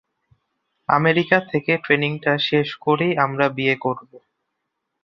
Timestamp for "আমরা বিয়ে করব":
3.25-4.11